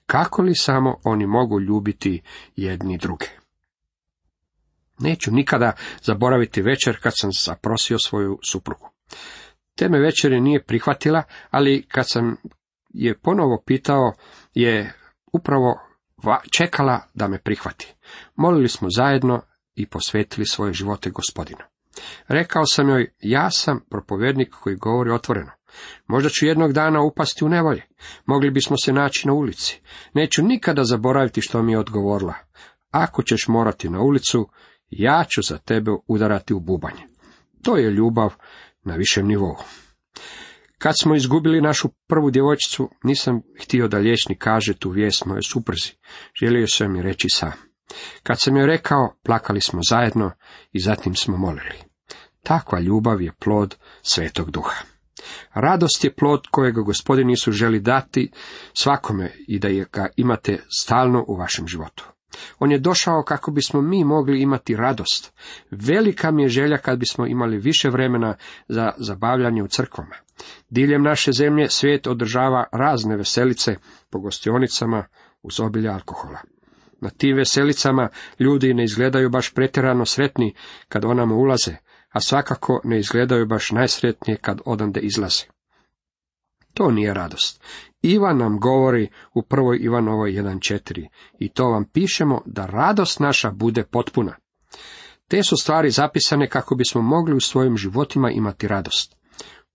Kako 0.06 0.42
li 0.42 0.56
samo 0.56 0.96
oni 1.04 1.28
mogu 1.28 1.60
ljubiti 1.60 2.22
jedni 2.56 2.98
druge? 2.98 3.26
Neću 5.00 5.32
nikada 5.32 5.72
zaboraviti 6.02 6.62
večer 6.62 6.98
kad 7.02 7.14
sam 7.16 7.30
zaprosio 7.46 7.98
svoju 8.00 8.40
suprugu. 8.52 8.90
Teme 9.76 10.00
večeri 10.00 10.42
nije 10.42 10.64
prihvatila, 10.64 11.24
ali 11.52 11.86
kad 11.88 12.10
sam 12.10 12.38
je 12.90 13.20
ponovo 13.20 13.64
pitao, 13.66 14.14
je 14.54 14.94
upravo 15.34 15.80
čekala 16.58 17.02
da 17.14 17.28
me 17.28 17.40
prihvati. 17.40 17.95
Molili 18.36 18.70
smo 18.70 18.88
zajedno 18.90 19.42
i 19.76 19.86
posvetili 19.86 20.46
svoje 20.46 20.74
živote 20.74 21.10
gospodinu. 21.10 21.62
Rekao 22.28 22.66
sam 22.66 22.90
joj, 22.90 23.14
ja 23.20 23.52
sam 23.52 23.80
propovjednik 23.90 24.50
koji 24.50 24.76
govori 24.76 25.12
otvoreno. 25.12 25.52
Možda 26.08 26.30
ću 26.30 26.46
jednog 26.46 26.74
dana 26.74 27.02
upasti 27.02 27.46
u 27.46 27.50
nevolje. 27.50 27.84
Mogli 28.26 28.52
bismo 28.52 28.78
se 28.78 28.94
naći 28.94 29.28
na 29.28 29.34
ulici. 29.34 29.82
Neću 30.14 30.44
nikada 30.44 30.84
zaboraviti 30.84 31.42
što 31.42 31.64
mi 31.64 31.72
je 31.72 31.80
odgovorila. 31.80 32.34
Ako 32.92 33.24
ćeš 33.24 33.48
morati 33.48 33.90
na 33.90 34.02
ulicu, 34.02 34.50
ja 34.90 35.26
ću 35.30 35.42
za 35.42 35.58
tebe 35.58 35.92
udarati 36.08 36.54
u 36.54 36.60
bubanje. 36.60 37.08
To 37.64 37.78
je 37.78 37.92
ljubav 37.92 38.34
na 38.84 38.96
višem 38.96 39.28
nivou. 39.28 39.56
Kad 40.78 40.94
smo 41.02 41.16
izgubili 41.16 41.62
našu 41.62 41.90
prvu 42.08 42.32
djevojčicu, 42.32 42.90
nisam 43.04 43.42
htio 43.62 43.88
da 43.88 43.98
liječnik 43.98 44.38
kaže 44.38 44.74
tu 44.74 44.90
vijest 44.90 45.26
moje 45.26 45.42
suprzi. 45.42 45.92
Želio 46.42 46.68
sam 46.68 46.94
mi 46.94 47.02
reći 47.02 47.28
sam. 47.34 47.52
Kad 48.24 48.40
sam 48.40 48.58
joj 48.58 48.68
rekao, 48.68 49.16
plakali 49.24 49.62
smo 49.62 49.80
zajedno 49.90 50.32
i 50.72 50.80
zatim 50.80 51.16
smo 51.16 51.38
molili. 51.38 51.78
Takva 52.44 52.80
ljubav 52.80 53.22
je 53.22 53.34
plod 53.40 53.76
svetog 54.02 54.52
duha. 54.52 54.84
Radost 55.54 56.04
je 56.04 56.16
plod 56.16 56.48
kojega 56.52 56.82
gospodin 56.82 57.30
Isus 57.30 57.56
želi 57.56 57.80
dati 57.80 58.32
svakome 58.74 59.32
i 59.48 59.60
da 59.60 59.70
ga 59.92 60.08
imate 60.16 60.64
stalno 60.80 61.26
u 61.28 61.36
vašem 61.36 61.68
životu. 61.68 62.06
On 62.60 62.72
je 62.72 62.80
došao 62.80 63.24
kako 63.24 63.52
bismo 63.52 63.82
mi 63.82 64.04
mogli 64.04 64.42
imati 64.42 64.76
radost. 64.76 65.34
Velika 65.72 66.32
mi 66.32 66.44
je 66.44 66.50
želja 66.50 66.78
kad 66.78 67.00
bismo 67.00 67.28
imali 67.28 67.58
više 67.58 67.90
vremena 67.90 68.36
za 68.68 68.92
zabavljanje 68.98 69.64
u 69.64 69.68
crkvama. 69.68 70.16
Diljem 70.70 71.04
naše 71.04 71.32
zemlje 71.32 71.70
svijet 71.70 72.08
održava 72.08 72.66
razne 72.72 73.18
veselice 73.18 73.76
po 74.10 74.20
gostionicama 74.20 75.06
uz 75.44 75.60
obilje 75.60 75.90
alkohola. 75.90 76.40
Na 77.02 77.10
tim 77.10 77.38
veselicama 77.38 78.10
ljudi 78.40 78.74
ne 78.74 78.84
izgledaju 78.84 79.30
baš 79.30 79.54
pretjerano 79.54 80.06
sretni 80.06 80.56
kad 80.88 81.06
onamo 81.06 81.36
ulaze, 81.36 81.76
a 82.10 82.22
svakako 82.22 82.82
ne 82.84 83.00
izgledaju 83.00 83.46
baš 83.46 83.72
najsretnije 83.72 84.38
kad 84.38 84.62
odande 84.66 85.00
izlaze. 85.00 85.44
To 86.74 86.92
nije 86.92 87.14
radost. 87.14 87.64
Ivan 88.02 88.38
nam 88.38 88.60
govori 88.60 89.10
u 89.34 89.42
prvoj 89.42 89.80
Ivanovoj 89.82 90.32
1.4 90.32 91.08
i 91.40 91.50
to 91.50 91.70
vam 91.70 91.86
pišemo 91.94 92.42
da 92.46 92.66
radost 92.66 93.20
naša 93.20 93.52
bude 93.52 93.84
potpuna. 93.84 94.36
Te 95.28 95.44
su 95.44 95.58
stvari 95.58 95.90
zapisane 95.90 96.50
kako 96.50 96.76
bismo 96.76 97.02
mogli 97.02 97.36
u 97.36 97.40
svojim 97.40 97.78
životima 97.78 98.32
imati 98.32 98.68
radost. 98.68 99.16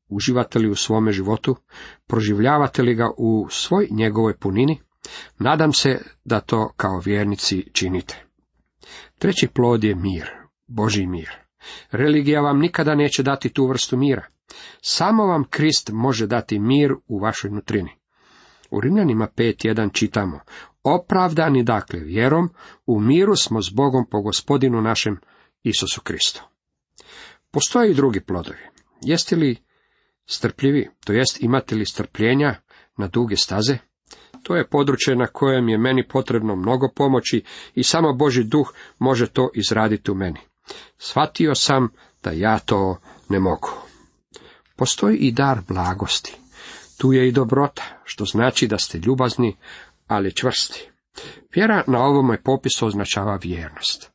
Uživate 0.09 0.59
li 0.59 0.71
u 0.71 0.75
svome 0.75 1.13
životu? 1.13 1.57
Proživljavate 2.07 2.83
li 2.83 2.95
ga 2.95 3.11
u 3.19 3.47
svoj 3.51 3.89
njegovoj 3.91 4.37
punini? 4.37 4.81
Nadam 5.39 5.73
se 5.73 5.99
da 6.25 6.41
to 6.41 6.73
kao 6.77 7.01
vjernici 7.05 7.71
činite. 7.73 8.25
Treći 9.19 9.49
plod 9.49 9.85
je 9.85 9.95
mir, 9.95 10.31
Boži 10.67 11.07
mir. 11.07 11.31
Religija 11.91 12.41
vam 12.41 12.59
nikada 12.59 12.95
neće 12.95 13.23
dati 13.23 13.49
tu 13.49 13.67
vrstu 13.67 13.97
mira. 13.97 14.27
Samo 14.81 15.27
vam 15.27 15.45
Krist 15.45 15.91
može 15.93 16.27
dati 16.27 16.59
mir 16.59 16.93
u 17.07 17.19
vašoj 17.19 17.51
nutrini. 17.51 17.91
U 18.71 18.81
Rimljanima 18.81 19.29
5.1 19.37 19.93
čitamo, 19.93 20.41
opravdani 20.83 21.63
dakle 21.63 22.01
vjerom, 22.01 22.51
u 22.87 23.01
miru 23.01 23.37
smo 23.37 23.63
s 23.63 23.71
Bogom 23.71 24.07
po 24.11 24.21
gospodinu 24.21 24.81
našem 24.81 25.21
Isusu 25.63 26.01
Kristu. 26.01 26.43
Postoje 27.51 27.91
i 27.91 27.95
drugi 27.95 28.21
plodovi. 28.21 28.59
Jeste 29.01 29.37
li 29.37 29.57
strpljivi, 30.27 30.91
to 31.05 31.13
jest 31.13 31.43
imate 31.43 31.75
li 31.75 31.87
strpljenja 31.87 32.55
na 32.97 33.09
duge 33.09 33.37
staze? 33.37 33.79
To 34.51 34.57
je 34.57 34.69
područje 34.69 35.17
na 35.17 35.27
kojem 35.27 35.69
je 35.69 35.79
meni 35.79 36.09
potrebno 36.09 36.57
mnogo 36.57 36.89
pomoći 36.97 37.45
i 37.75 37.83
samo 37.83 38.13
Boži 38.13 38.45
duh 38.45 38.73
može 38.99 39.27
to 39.27 39.51
izraditi 39.55 40.11
u 40.11 40.15
meni. 40.15 40.41
Shvatio 40.99 41.55
sam 41.55 41.89
da 42.23 42.31
ja 42.31 42.59
to 42.59 42.97
ne 43.29 43.41
mogu. 43.41 43.71
Postoji 44.77 45.17
i 45.17 45.33
dar 45.33 45.61
blagosti. 45.69 46.37
Tu 46.99 47.13
je 47.13 47.29
i 47.29 47.33
dobrota, 47.33 47.83
što 48.05 48.25
znači 48.25 48.67
da 48.67 48.79
ste 48.79 48.99
ljubazni, 48.99 49.57
ali 50.07 50.35
čvrsti. 50.35 50.91
Vjera 51.55 51.85
na 51.87 52.05
ovome 52.05 52.43
popisu 52.43 52.87
označava 52.87 53.39
vjernost. 53.43 54.11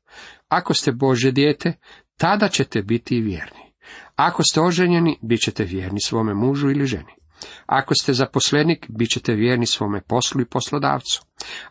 Ako 0.48 0.74
ste 0.74 0.92
Bože 0.92 1.32
dijete, 1.32 1.74
tada 2.18 2.48
ćete 2.48 2.82
biti 2.82 3.22
vjerni. 3.22 3.74
Ako 4.16 4.44
ste 4.44 4.62
oženjeni, 4.62 5.20
bit 5.22 5.42
ćete 5.42 5.64
vjerni 5.64 6.02
svome 6.02 6.34
mužu 6.34 6.70
ili 6.70 6.86
ženi. 6.86 7.25
Ako 7.66 7.94
ste 8.02 8.14
zaposlenik, 8.14 8.86
bit 8.90 9.10
ćete 9.10 9.34
vjerni 9.34 9.66
svome 9.66 10.02
poslu 10.02 10.42
i 10.42 10.46
poslodavcu. 10.46 11.22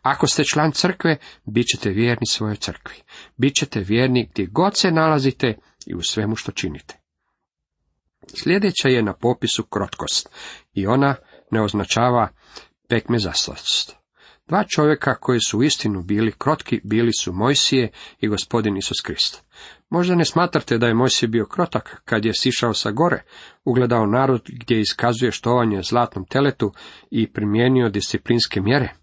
Ako 0.03 0.27
ste 0.27 0.45
član 0.45 0.73
crkve, 0.73 1.17
bit 1.45 1.67
ćete 1.67 1.91
vjerni 1.91 2.27
svojoj 2.27 2.57
crkvi. 2.57 2.97
Bićete 3.37 3.81
vjerni 3.81 4.29
gdje 4.33 4.47
god 4.47 4.77
se 4.77 4.91
nalazite 4.91 5.59
i 5.87 5.95
u 5.95 6.03
svemu 6.03 6.37
što 6.37 6.53
činite. 6.53 7.01
Sljedeća 8.43 8.89
je 8.89 9.03
na 9.03 9.15
popisu 9.15 9.63
krotkost 9.63 10.29
i 10.73 10.87
ona 10.87 11.15
ne 11.51 11.63
označava 11.63 12.29
pekmezaslost. 12.89 13.97
Dva 14.47 14.65
čovjeka 14.77 15.15
koji 15.15 15.41
su 15.41 15.63
istinu 15.63 16.03
bili 16.03 16.33
krotki 16.39 16.81
bili 16.85 17.13
su 17.21 17.33
Mojsije 17.33 17.91
i 18.21 18.29
gospodin 18.29 18.77
Isus 18.77 19.01
Krist. 19.01 19.44
Možda 19.95 20.15
ne 20.15 20.25
smatrate 20.25 20.79
da 20.79 20.87
je 20.87 20.95
Mojsije 20.95 21.29
bio 21.29 21.47
krotak 21.47 22.03
kad 22.05 22.25
je 22.25 22.35
sišao 22.35 22.75
sa 22.75 22.91
gore, 22.91 23.23
ugledao 23.65 24.07
narod 24.07 24.43
gdje 24.47 24.81
iskazuje 24.81 25.33
štovanje 25.33 25.83
zlatnom 25.83 26.25
teletu 26.25 26.73
i 27.11 27.33
primijenio 27.33 27.89
disciplinske 27.89 28.61
mjere. 28.61 28.95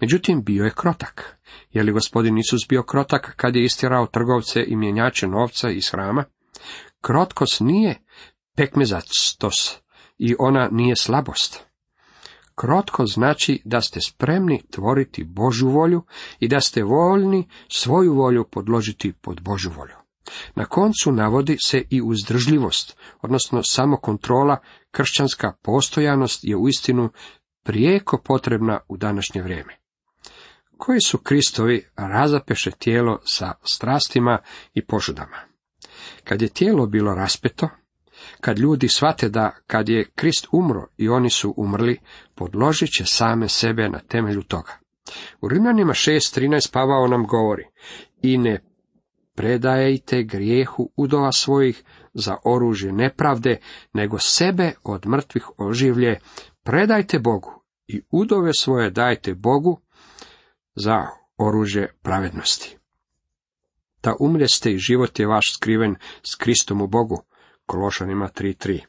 Međutim, 0.00 0.44
bio 0.44 0.64
je 0.64 0.70
krotak. 0.70 1.38
Je 1.70 1.82
li 1.82 1.92
gospodin 1.92 2.38
Isus 2.38 2.60
bio 2.68 2.82
krotak 2.82 3.36
kad 3.36 3.56
je 3.56 3.64
istjerao 3.64 4.06
trgovce 4.06 4.64
i 4.66 4.76
mjenjače 4.76 5.26
novca 5.26 5.70
iz 5.70 5.90
hrama? 5.90 6.24
Krotkos 7.00 7.60
nije 7.60 7.98
pekmezactos 8.56 9.78
i 10.18 10.34
ona 10.38 10.68
nije 10.72 10.96
slabost. 10.96 11.64
Krotko 12.54 13.06
znači 13.06 13.62
da 13.64 13.80
ste 13.80 14.00
spremni 14.00 14.62
tvoriti 14.70 15.24
Božu 15.24 15.68
volju 15.68 16.02
i 16.40 16.48
da 16.48 16.60
ste 16.60 16.82
voljni 16.82 17.48
svoju 17.68 18.14
volju 18.14 18.44
podložiti 18.50 19.12
pod 19.12 19.40
Božu 19.40 19.70
volju. 19.70 20.05
Na 20.54 20.64
koncu 20.64 21.12
navodi 21.12 21.56
se 21.64 21.82
i 21.90 22.02
uzdržljivost, 22.02 22.96
odnosno 23.22 23.62
samokontrola, 23.62 24.56
kršćanska 24.90 25.52
postojanost 25.62 26.40
je 26.42 26.56
uistinu 26.56 27.10
prijeko 27.62 28.18
potrebna 28.18 28.80
u 28.88 28.96
današnje 28.96 29.42
vrijeme. 29.42 29.76
Koji 30.76 31.00
su 31.00 31.18
Kristovi 31.18 31.86
razapeše 31.96 32.70
tijelo 32.70 33.20
sa 33.24 33.52
strastima 33.62 34.38
i 34.74 34.84
požudama? 34.86 35.36
Kad 36.24 36.42
je 36.42 36.48
tijelo 36.48 36.86
bilo 36.86 37.14
raspeto, 37.14 37.68
kad 38.40 38.58
ljudi 38.58 38.88
shvate 38.88 39.28
da 39.28 39.56
kad 39.66 39.88
je 39.88 40.10
Krist 40.14 40.46
umro 40.52 40.86
i 40.96 41.08
oni 41.08 41.30
su 41.30 41.54
umrli, 41.56 41.98
podložit 42.34 42.90
će 42.98 43.04
same 43.04 43.48
sebe 43.48 43.88
na 43.88 43.98
temelju 43.98 44.42
toga. 44.42 44.72
U 45.40 45.48
Rimljanima 45.48 45.92
6.13 45.92 46.72
Pavao 46.72 47.06
nam 47.06 47.26
govori, 47.26 47.64
i 48.22 48.38
ne 48.38 48.60
predajte 49.36 50.22
grijehu 50.22 50.90
udova 50.96 51.32
svojih 51.32 51.84
za 52.14 52.36
oružje 52.44 52.92
nepravde, 52.92 53.56
nego 53.92 54.18
sebe 54.18 54.72
od 54.84 55.06
mrtvih 55.06 55.48
oživlje, 55.58 56.18
predajte 56.62 57.18
Bogu 57.18 57.62
i 57.88 58.02
udove 58.10 58.50
svoje 58.58 58.90
dajte 58.90 59.34
Bogu 59.34 59.80
za 60.74 61.06
oružje 61.38 61.94
pravednosti. 62.02 62.76
Da 64.02 64.14
umreste 64.20 64.72
i 64.72 64.78
život 64.78 65.18
je 65.18 65.26
vaš 65.26 65.54
skriven 65.54 65.94
s 66.22 66.34
Kristom 66.34 66.82
u 66.82 66.86
Bogu, 66.86 67.22
Kološanima 67.66 68.28
3.3. 68.28 68.80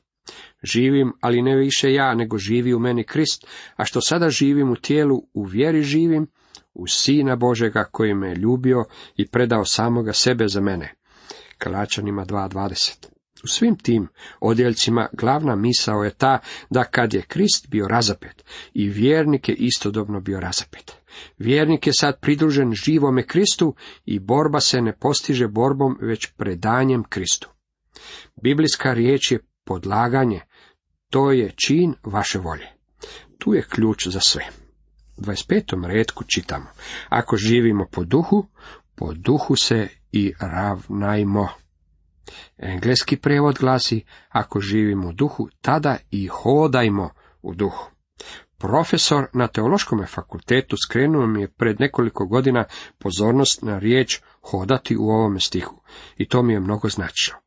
Živim, 0.63 1.13
ali 1.21 1.41
ne 1.41 1.55
više 1.55 1.93
ja, 1.93 2.15
nego 2.15 2.37
živi 2.37 2.73
u 2.73 2.79
meni 2.79 3.03
Krist, 3.03 3.47
a 3.75 3.85
što 3.85 4.01
sada 4.01 4.29
živim 4.29 4.71
u 4.71 4.75
tijelu, 4.75 5.23
u 5.33 5.43
vjeri 5.43 5.83
živim, 5.83 6.27
u 6.73 6.87
Sina 6.87 7.35
Božega 7.35 7.83
koji 7.83 8.13
me 8.13 8.29
je 8.29 8.35
ljubio 8.35 8.85
i 9.15 9.27
predao 9.27 9.65
samoga 9.65 10.13
sebe 10.13 10.47
za 10.47 10.61
mene. 10.61 10.93
Kalačanima 11.57 12.25
2.20 12.25 13.07
U 13.43 13.47
svim 13.47 13.77
tim 13.77 14.07
odjeljcima 14.39 15.09
glavna 15.13 15.55
misao 15.55 16.03
je 16.03 16.13
ta 16.13 16.39
da 16.69 16.83
kad 16.83 17.13
je 17.13 17.21
Krist 17.21 17.67
bio 17.69 17.87
razapet 17.87 18.45
i 18.73 18.89
vjernik 18.89 19.49
je 19.49 19.55
istodobno 19.55 20.19
bio 20.19 20.39
razapet. 20.39 20.93
Vjernik 21.37 21.87
je 21.87 21.93
sad 21.93 22.19
pridružen 22.19 22.73
živome 22.73 23.23
Kristu 23.23 23.75
i 24.05 24.19
borba 24.19 24.59
se 24.59 24.81
ne 24.81 24.93
postiže 24.93 25.47
borbom 25.47 25.97
već 26.01 26.27
predanjem 26.37 27.03
Kristu. 27.03 27.49
Biblijska 28.41 28.93
riječ 28.93 29.31
je 29.31 29.39
podlaganje, 29.63 30.41
to 31.09 31.31
je 31.31 31.51
čin 31.55 31.93
vaše 32.03 32.39
volje. 32.39 32.67
Tu 33.37 33.53
je 33.53 33.65
ključ 33.69 34.07
za 34.07 34.19
sve. 34.19 34.45
25. 35.17 35.85
redku 35.85 36.23
čitamo. 36.23 36.65
Ako 37.09 37.37
živimo 37.37 37.85
po 37.91 38.03
duhu, 38.03 38.47
po 38.95 39.13
duhu 39.13 39.55
se 39.55 39.87
i 40.11 40.33
ravnajmo. 40.39 41.47
Engleski 42.57 43.17
prevod 43.17 43.57
glasi, 43.59 44.05
ako 44.29 44.59
živimo 44.59 45.09
u 45.09 45.13
duhu, 45.13 45.49
tada 45.61 45.97
i 46.11 46.27
hodajmo 46.27 47.09
u 47.41 47.53
duhu. 47.55 47.91
Profesor 48.57 49.27
na 49.33 49.47
teološkom 49.47 50.05
fakultetu 50.07 50.75
skrenuo 50.87 51.27
mi 51.27 51.41
je 51.41 51.47
pred 51.47 51.79
nekoliko 51.79 52.25
godina 52.25 52.65
pozornost 52.97 53.61
na 53.61 53.79
riječ 53.79 54.21
hodati 54.41 54.97
u 54.97 55.09
ovome 55.09 55.39
stihu 55.39 55.81
i 56.17 56.27
to 56.27 56.43
mi 56.43 56.53
je 56.53 56.59
mnogo 56.59 56.89
značilo. 56.89 57.37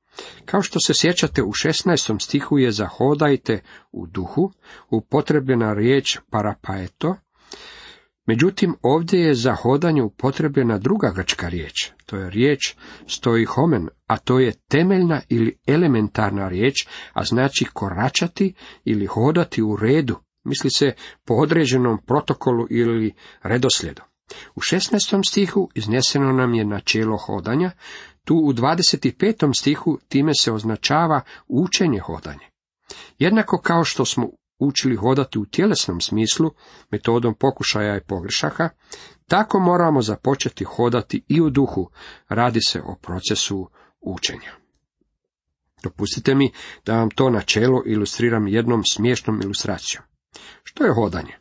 Kao 0.45 0.63
što 0.63 0.81
se 0.81 0.93
sjećate, 0.95 1.43
u 1.43 1.53
16. 1.53 2.25
stihu 2.25 2.59
je 2.59 2.73
za 2.73 2.87
hodajte 2.87 3.63
u 3.93 4.07
duhu 4.07 4.53
upotrebljena 4.91 5.75
riječ 5.75 6.19
parapaeto, 6.31 7.17
međutim 8.27 8.75
ovdje 8.83 9.21
je 9.21 9.35
za 9.35 9.55
hodanje 9.55 10.03
upotrebljena 10.03 10.79
druga 10.79 11.13
grčka 11.17 11.49
riječ, 11.49 11.91
to 12.07 12.17
je 12.17 12.31
riječ 12.31 12.75
stoji 13.07 13.45
homen, 13.45 13.89
a 14.07 14.17
to 14.17 14.39
je 14.39 14.53
temeljna 14.69 15.21
ili 15.29 15.59
elementarna 15.67 16.49
riječ, 16.49 16.87
a 17.13 17.25
znači 17.25 17.65
koračati 17.73 18.55
ili 18.85 19.07
hodati 19.07 19.63
u 19.63 19.77
redu, 19.77 20.17
misli 20.45 20.71
se 20.71 20.93
po 21.25 21.35
određenom 21.35 21.99
protokolu 22.07 22.67
ili 22.71 23.15
redoslijedu. 23.43 24.03
U 24.55 24.61
16. 24.61 25.29
stihu 25.29 25.69
izneseno 25.75 26.33
nam 26.33 26.55
je 26.55 26.65
načelo 26.65 27.17
hodanja, 27.17 27.71
tu 28.25 28.35
u 28.35 28.53
25. 28.53 29.61
stihu 29.61 29.99
time 30.09 30.33
se 30.35 30.53
označava 30.53 31.21
učenje 31.49 32.01
hodanje. 32.01 32.51
Jednako 33.19 33.59
kao 33.59 33.85
što 33.85 34.05
smo 34.05 34.31
učili 34.61 34.97
hodati 34.97 35.39
u 35.39 35.47
tjelesnom 35.47 36.01
smislu, 36.01 36.51
metodom 36.91 37.35
pokušaja 37.35 37.97
i 37.97 38.05
pogrešaka, 38.07 38.69
tako 39.27 39.61
moramo 39.61 40.03
započeti 40.03 40.65
hodati 40.65 41.25
i 41.29 41.41
u 41.41 41.51
duhu, 41.51 41.91
radi 42.29 42.61
se 42.61 42.83
o 42.83 42.95
procesu 43.03 43.69
učenja. 44.01 44.53
Dopustite 45.83 46.35
mi 46.35 46.53
da 46.87 46.97
vam 46.97 47.11
to 47.11 47.31
načelo 47.31 47.83
ilustriram 47.87 48.49
jednom 48.49 48.83
smiješnom 48.85 49.41
ilustracijom. 49.43 50.05
Što 50.63 50.85
je 50.85 50.95
hodanje? 50.95 51.33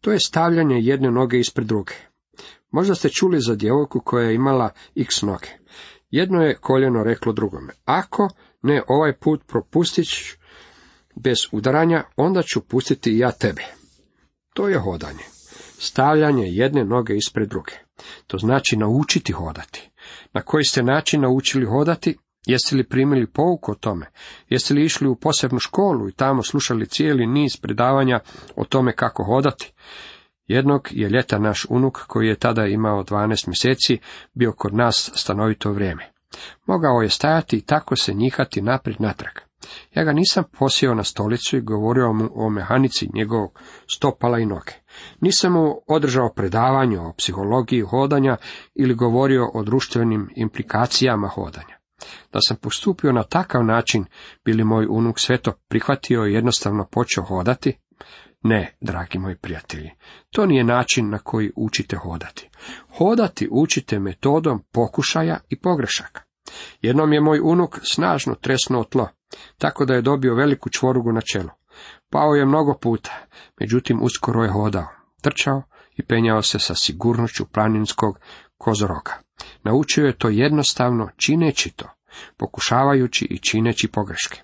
To 0.00 0.12
je 0.12 0.20
stavljanje 0.20 0.76
jedne 0.80 1.10
noge 1.10 1.38
ispred 1.38 1.66
druge. 1.66 1.92
Možda 2.70 2.94
ste 2.94 3.08
čuli 3.08 3.40
za 3.40 3.54
djevojku 3.54 4.00
koja 4.00 4.28
je 4.28 4.34
imala 4.34 4.70
x 4.96 5.22
noge. 5.22 5.48
Jedno 6.10 6.42
je 6.42 6.54
koljeno 6.54 7.04
reklo 7.04 7.32
drugome, 7.32 7.72
ako 7.84 8.28
ne 8.62 8.82
ovaj 8.88 9.12
put 9.12 9.46
propustit 9.46 10.06
bez 11.14 11.36
udaranja, 11.52 12.04
onda 12.16 12.42
ću 12.42 12.60
pustiti 12.60 13.18
ja 13.18 13.32
tebe. 13.32 13.62
To 14.54 14.68
je 14.68 14.78
hodanje. 14.78 15.24
Stavljanje 15.78 16.46
jedne 16.46 16.84
noge 16.84 17.16
ispred 17.16 17.48
druge. 17.48 17.72
To 18.26 18.38
znači 18.38 18.76
naučiti 18.76 19.32
hodati. 19.32 19.90
Na 20.32 20.42
koji 20.42 20.64
ste 20.64 20.82
način 20.82 21.20
naučili 21.20 21.66
hodati? 21.66 22.18
Jeste 22.46 22.76
li 22.76 22.88
primili 22.88 23.26
pouku 23.26 23.72
o 23.72 23.74
tome? 23.74 24.06
Jeste 24.48 24.74
li 24.74 24.84
išli 24.84 25.08
u 25.08 25.16
posebnu 25.16 25.58
školu 25.58 26.08
i 26.08 26.12
tamo 26.12 26.42
slušali 26.42 26.86
cijeli 26.86 27.26
niz 27.26 27.56
predavanja 27.56 28.20
o 28.56 28.64
tome 28.64 28.92
kako 28.92 29.24
hodati? 29.24 29.72
Jednog 30.46 30.88
je 30.90 31.08
ljeta 31.08 31.38
naš 31.38 31.66
unuk, 31.68 31.98
koji 32.06 32.28
je 32.28 32.38
tada 32.38 32.66
imao 32.66 33.04
12 33.04 33.48
mjeseci, 33.48 33.98
bio 34.34 34.52
kod 34.52 34.74
nas 34.74 35.10
stanovito 35.14 35.72
vrijeme. 35.72 36.12
Mogao 36.66 37.02
je 37.02 37.08
stajati 37.08 37.56
i 37.56 37.60
tako 37.60 37.96
se 37.96 38.14
njihati 38.14 38.62
naprijed 38.62 39.00
natrag. 39.00 39.51
Ja 39.94 40.04
ga 40.04 40.12
nisam 40.12 40.44
posjeo 40.58 40.94
na 40.94 41.04
stolicu 41.04 41.56
i 41.56 41.60
govorio 41.60 42.12
mu 42.12 42.28
o 42.34 42.50
mehanici 42.50 43.10
njegovog 43.14 43.58
stopala 43.92 44.38
i 44.38 44.46
noge. 44.46 44.72
Nisam 45.20 45.52
mu 45.52 45.82
održao 45.86 46.32
predavanje 46.32 47.00
o 47.00 47.12
psihologiji 47.12 47.80
hodanja 47.80 48.36
ili 48.74 48.94
govorio 48.94 49.50
o 49.54 49.62
društvenim 49.62 50.30
implikacijama 50.36 51.28
hodanja. 51.28 51.82
Da 52.32 52.40
sam 52.40 52.56
postupio 52.56 53.12
na 53.12 53.22
takav 53.22 53.64
način, 53.64 54.04
bili 54.44 54.64
moj 54.64 54.86
unuk 54.90 55.18
sve 55.18 55.38
to 55.38 55.52
prihvatio 55.68 56.26
i 56.26 56.34
jednostavno 56.34 56.86
počeo 56.90 57.24
hodati? 57.24 57.78
Ne, 58.42 58.76
dragi 58.80 59.18
moji 59.18 59.36
prijatelji, 59.36 59.90
to 60.30 60.46
nije 60.46 60.64
način 60.64 61.10
na 61.10 61.18
koji 61.18 61.52
učite 61.56 61.96
hodati. 61.96 62.48
Hodati 62.98 63.48
učite 63.50 63.98
metodom 63.98 64.62
pokušaja 64.72 65.38
i 65.48 65.60
pogrešaka. 65.60 66.22
Jednom 66.80 67.12
je 67.12 67.20
moj 67.20 67.40
unuk 67.42 67.78
snažno 67.82 68.34
tresnuo 68.34 68.84
tlo, 68.84 69.08
tako 69.58 69.84
da 69.84 69.94
je 69.94 70.02
dobio 70.02 70.34
veliku 70.34 70.70
čvorugu 70.70 71.12
na 71.12 71.20
čelu. 71.20 71.50
Pao 72.10 72.34
je 72.34 72.46
mnogo 72.46 72.78
puta, 72.78 73.10
međutim 73.60 74.02
uskoro 74.02 74.42
je 74.42 74.50
hodao, 74.50 74.86
trčao 75.22 75.62
i 75.96 76.06
penjao 76.06 76.42
se 76.42 76.58
sa 76.58 76.74
sigurnošću 76.74 77.46
planinskog 77.46 78.18
kozoroga. 78.58 79.12
Naučio 79.62 80.06
je 80.06 80.18
to 80.18 80.28
jednostavno 80.28 81.08
čineći 81.16 81.70
to, 81.70 81.88
pokušavajući 82.36 83.24
i 83.24 83.38
čineći 83.38 83.88
pogreške. 83.88 84.42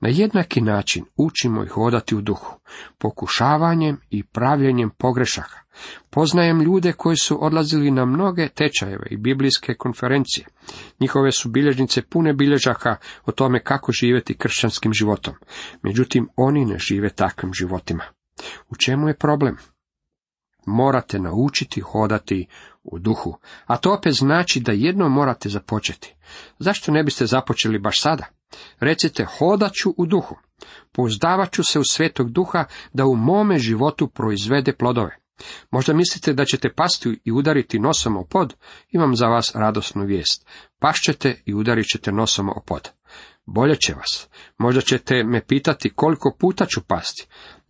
Na 0.00 0.08
jednaki 0.08 0.60
način 0.60 1.04
učimo 1.16 1.64
ih 1.64 1.70
hodati 1.70 2.16
u 2.16 2.20
duhu, 2.20 2.60
pokušavanjem 2.98 4.00
i 4.10 4.22
pravljenjem 4.22 4.90
pogrešaka. 4.90 5.60
Poznajem 6.10 6.60
ljude 6.60 6.92
koji 6.92 7.16
su 7.16 7.44
odlazili 7.44 7.90
na 7.90 8.04
mnoge 8.04 8.48
tečajeve 8.48 9.06
i 9.10 9.16
biblijske 9.16 9.74
konferencije. 9.74 10.46
Njihove 11.00 11.32
su 11.32 11.48
bilježnice 11.48 12.02
pune 12.02 12.32
bilježaka 12.32 12.96
o 13.24 13.32
tome 13.32 13.62
kako 13.62 13.92
živjeti 13.92 14.34
kršćanskim 14.34 14.92
životom. 14.92 15.34
Međutim, 15.82 16.28
oni 16.36 16.64
ne 16.64 16.78
žive 16.78 17.10
takvim 17.10 17.54
životima. 17.54 18.04
U 18.68 18.76
čemu 18.76 19.08
je 19.08 19.16
problem? 19.16 19.56
Morate 20.66 21.18
naučiti 21.18 21.80
hodati 21.80 22.46
u 22.82 22.98
duhu, 22.98 23.38
a 23.66 23.76
to 23.76 23.94
opet 23.94 24.12
znači 24.12 24.60
da 24.60 24.72
jedno 24.72 25.08
morate 25.08 25.48
započeti. 25.48 26.14
Zašto 26.58 26.92
ne 26.92 27.02
biste 27.02 27.26
započeli 27.26 27.78
baš 27.78 28.00
sada? 28.00 28.24
Recite, 28.80 29.24
hodat 29.24 29.72
ću 29.72 29.94
u 29.96 30.06
duhu. 30.06 30.36
Pouzdavat 30.92 31.52
ću 31.52 31.64
se 31.64 31.78
u 31.78 31.84
svetog 31.84 32.30
duha 32.30 32.64
da 32.92 33.06
u 33.06 33.16
mome 33.16 33.58
životu 33.58 34.08
proizvede 34.08 34.72
plodove. 34.72 35.16
Možda 35.70 35.92
mislite 35.92 36.32
da 36.32 36.44
ćete 36.44 36.72
pasti 36.72 37.20
i 37.24 37.32
udariti 37.32 37.78
nosom 37.78 38.16
o 38.16 38.24
pod? 38.24 38.54
Imam 38.90 39.16
za 39.16 39.26
vas 39.26 39.52
radosnu 39.54 40.04
vijest. 40.04 40.46
Pašćete 40.78 41.42
i 41.46 41.54
udarit 41.54 41.86
ćete 41.86 42.12
nosom 42.12 42.48
o 42.48 42.62
pod. 42.66 42.88
Bolje 43.46 43.76
će 43.76 43.94
vas. 43.94 44.28
Možda 44.58 44.80
ćete 44.80 45.24
me 45.24 45.46
pitati 45.46 45.90
koliko 45.90 46.36
puta 46.40 46.66
ću 46.66 46.80
pasti. 46.80 47.26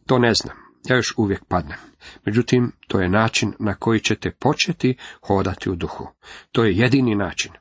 To 0.07 0.19
ne 0.19 0.35
znam. 0.35 0.57
Ja 0.89 0.97
još 0.97 1.15
uvijek 1.17 1.45
padnem. 1.45 1.79
Međutim, 2.27 2.73
to 2.89 3.01
je 3.01 3.09
način 3.09 3.53
na 3.59 3.75
koji 3.75 4.01
ćete 4.01 4.31
početi 4.31 4.97
hodati 5.21 5.71
u 5.71 5.77
duhu. 5.77 6.09
To 6.53 6.65
je 6.65 6.77
jedini 6.77 7.15
način. 7.15 7.53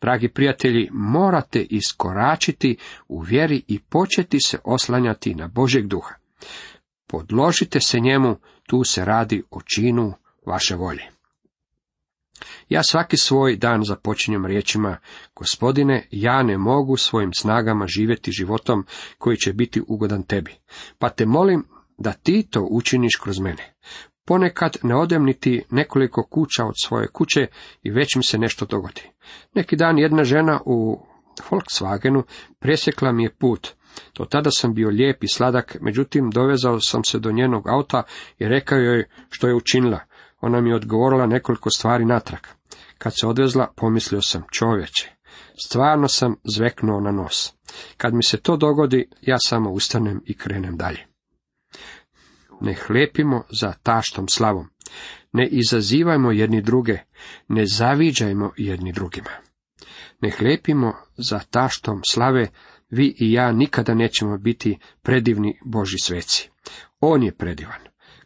Dragi 0.00 0.28
prijatelji, 0.28 0.88
morate 0.92 1.62
iskoračiti 1.62 2.76
u 3.08 3.20
vjeri 3.20 3.62
i 3.68 3.80
početi 3.80 4.40
se 4.40 4.58
oslanjati 4.64 5.34
na 5.34 5.48
Božeg 5.48 5.86
duha. 5.86 6.14
Podložite 7.06 7.80
se 7.80 8.00
njemu, 8.00 8.36
tu 8.66 8.84
se 8.84 9.04
radi 9.04 9.42
o 9.50 9.60
činu 9.62 10.12
vaše 10.46 10.74
volje. 10.74 11.02
Ja 12.68 12.82
svaki 12.82 13.16
svoj 13.16 13.56
dan 13.56 13.84
započinjem 13.84 14.46
riječima, 14.46 14.96
gospodine, 15.34 16.08
ja 16.10 16.42
ne 16.42 16.58
mogu 16.58 16.96
svojim 16.96 17.30
snagama 17.32 17.86
živjeti 17.86 18.32
životom 18.32 18.86
koji 19.18 19.36
će 19.36 19.52
biti 19.52 19.82
ugodan 19.88 20.22
tebi, 20.22 20.54
pa 20.98 21.08
te 21.08 21.26
molim 21.26 21.64
da 21.98 22.12
ti 22.12 22.46
to 22.50 22.66
učiniš 22.70 23.16
kroz 23.16 23.38
mene. 23.38 23.74
Ponekad 24.26 24.76
ne 24.82 24.96
odem 24.96 25.24
niti 25.24 25.64
nekoliko 25.70 26.22
kuća 26.22 26.64
od 26.64 26.74
svoje 26.84 27.08
kuće 27.08 27.46
i 27.82 27.90
već 27.90 28.16
mi 28.16 28.22
se 28.22 28.38
nešto 28.38 28.66
dogodi. 28.66 29.02
Neki 29.54 29.76
dan 29.76 29.98
jedna 29.98 30.24
žena 30.24 30.60
u 30.64 31.06
Volkswagenu 31.50 32.22
presjekla 32.58 33.12
mi 33.12 33.22
je 33.22 33.34
put. 33.34 33.68
Do 34.18 34.24
tada 34.24 34.50
sam 34.50 34.74
bio 34.74 34.88
lijep 34.88 35.24
i 35.24 35.28
sladak, 35.28 35.76
međutim 35.80 36.30
dovezao 36.30 36.80
sam 36.80 37.04
se 37.04 37.18
do 37.18 37.32
njenog 37.32 37.68
auta 37.68 38.02
i 38.38 38.48
rekao 38.48 38.78
joj 38.78 39.04
što 39.30 39.48
je 39.48 39.54
učinila. 39.54 40.00
Ona 40.40 40.60
mi 40.60 40.70
je 40.70 40.76
odgovorila 40.76 41.26
nekoliko 41.26 41.70
stvari 41.70 42.04
natrag. 42.04 42.40
Kad 42.98 43.12
se 43.20 43.26
odvezla, 43.26 43.72
pomislio 43.76 44.22
sam, 44.22 44.42
čovječe, 44.52 45.10
stvarno 45.66 46.08
sam 46.08 46.36
zveknuo 46.44 47.00
na 47.00 47.12
nos. 47.12 47.52
Kad 47.96 48.14
mi 48.14 48.22
se 48.22 48.36
to 48.36 48.56
dogodi, 48.56 49.08
ja 49.20 49.36
samo 49.38 49.70
ustanem 49.70 50.22
i 50.24 50.36
krenem 50.36 50.76
dalje. 50.76 51.15
Ne 52.60 52.74
hlepimo 52.74 53.42
za 53.50 53.72
taštom 53.82 54.28
slavom. 54.28 54.68
Ne 55.32 55.48
izazivajmo 55.48 56.32
jedni 56.32 56.62
druge, 56.62 56.98
ne 57.48 57.66
zaviđajmo 57.66 58.52
jedni 58.56 58.92
drugima. 58.92 59.30
Ne 60.20 60.30
hlepimo 60.30 60.92
za 61.16 61.38
taštom 61.38 62.00
slave, 62.10 62.48
vi 62.90 63.14
i 63.18 63.32
ja 63.32 63.52
nikada 63.52 63.94
nećemo 63.94 64.38
biti 64.38 64.78
predivni 65.02 65.58
Boži 65.64 65.98
sveci. 65.98 66.50
On 67.00 67.22
je 67.22 67.32
predivan. 67.32 67.80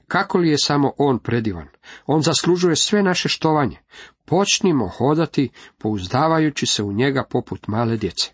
Kako 0.09 0.39
li 0.39 0.49
je 0.49 0.59
samo 0.59 0.93
on 0.99 1.19
predivan? 1.19 1.69
On 2.07 2.23
zaslužuje 2.23 2.77
sve 2.77 3.03
naše 3.03 3.29
štovanje. 3.29 3.77
Počnimo 4.25 4.89
hodati 4.89 5.49
pouzdavajući 5.79 6.67
se 6.67 6.83
u 6.83 6.93
njega 6.93 7.25
poput 7.31 7.69
male 7.69 7.97
djece. 7.97 8.31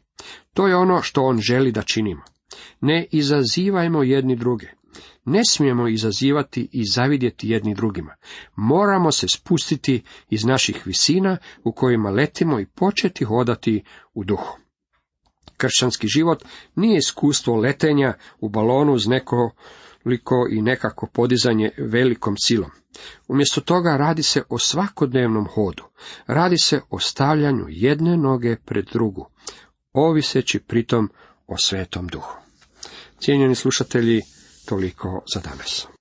To 0.55 0.69
je 0.69 0.77
ono 0.77 1.03
što 1.03 1.23
on 1.23 1.41
želi 1.41 1.73
da 1.73 1.83
činimo. 1.83 2.23
Ne 2.81 3.07
izazivajmo 3.11 4.03
jedni 4.03 4.37
druge. 4.37 4.67
Ne 5.29 5.41
smijemo 5.45 5.89
izazivati 5.89 6.69
i 6.73 6.85
zavidjeti 6.85 7.49
jedni 7.49 7.75
drugima. 7.75 8.15
Moramo 8.57 9.12
se 9.12 9.29
spustiti 9.29 10.03
iz 10.31 10.45
naših 10.45 10.83
visina 10.87 11.37
u 11.65 11.73
kojima 11.73 12.11
letimo 12.11 12.61
i 12.61 12.67
početi 12.67 13.25
hodati 13.25 13.83
u 14.15 14.25
duhu. 14.25 14.59
Kršćanski 15.57 16.09
život 16.09 16.45
nije 16.75 16.99
iskustvo 16.99 17.57
letenja 17.57 18.15
u 18.41 18.49
balonu 18.49 18.93
uz 18.93 19.07
nekoliko 19.07 20.49
i 20.51 20.62
nekako 20.62 21.07
podizanje 21.07 21.71
velikom 21.79 22.35
silom. 22.45 22.71
Umjesto 23.29 23.61
toga 23.61 23.97
radi 23.97 24.23
se 24.23 24.43
o 24.49 24.59
svakodnevnom 24.59 25.47
hodu. 25.55 25.85
Radi 26.27 26.59
se 26.59 26.81
o 26.91 26.99
stavljanju 26.99 27.65
jedne 27.69 28.17
noge 28.17 28.57
pred 28.57 28.85
drugu, 28.93 29.29
oviseći 29.93 30.59
pritom 30.59 31.11
o 31.47 31.59
svetom 31.59 32.07
duhu. 32.07 32.37
Cijenjeni 33.21 33.55
slušatelji, 33.55 34.23
toliko 34.67 35.23
za 35.35 35.41
danas. 35.41 35.96